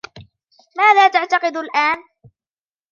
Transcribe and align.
ماذا 0.77 1.07
تعتقد 1.07 1.57
الآن؟ 1.57 2.03